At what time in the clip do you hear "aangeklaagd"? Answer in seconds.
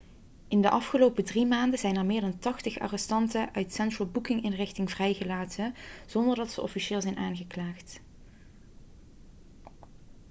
7.17-8.01